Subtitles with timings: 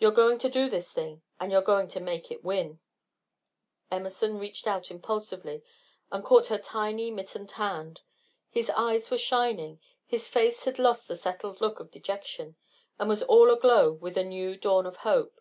[0.00, 2.80] You're going to do this thing, and you're going to make it win."
[3.92, 5.62] Emerson reached out impulsively
[6.10, 8.00] and caught her tiny, mittened hand.
[8.50, 12.56] His eyes were shining, his face had lost the settled look of dejection,
[12.98, 15.40] and was all aglow with a new dawn of hope.